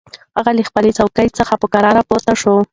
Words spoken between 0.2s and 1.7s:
هغه له خپلې څوکۍ څخه په